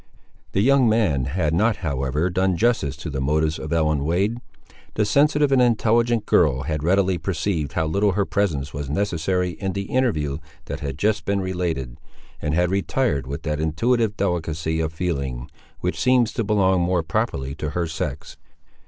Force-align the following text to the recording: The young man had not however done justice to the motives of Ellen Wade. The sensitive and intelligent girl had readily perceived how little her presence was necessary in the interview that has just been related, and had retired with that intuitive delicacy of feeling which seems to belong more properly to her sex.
The 0.53 0.61
young 0.61 0.89
man 0.89 1.25
had 1.25 1.53
not 1.53 1.75
however 1.85 2.31
done 2.31 2.57
justice 2.57 2.97
to 2.97 3.11
the 3.11 3.21
motives 3.21 3.59
of 3.59 3.71
Ellen 3.71 4.03
Wade. 4.03 4.39
The 4.95 5.05
sensitive 5.05 5.51
and 5.51 5.61
intelligent 5.61 6.25
girl 6.25 6.63
had 6.63 6.83
readily 6.83 7.19
perceived 7.19 7.73
how 7.73 7.85
little 7.85 8.13
her 8.13 8.25
presence 8.25 8.73
was 8.73 8.89
necessary 8.89 9.51
in 9.51 9.73
the 9.73 9.83
interview 9.83 10.39
that 10.65 10.79
has 10.79 10.95
just 10.95 11.23
been 11.25 11.39
related, 11.39 11.97
and 12.41 12.55
had 12.55 12.71
retired 12.71 13.27
with 13.27 13.43
that 13.43 13.59
intuitive 13.59 14.17
delicacy 14.17 14.79
of 14.79 14.91
feeling 14.91 15.51
which 15.81 16.01
seems 16.01 16.33
to 16.33 16.43
belong 16.43 16.81
more 16.81 17.03
properly 17.03 17.53
to 17.53 17.69
her 17.69 17.85
sex. 17.85 18.37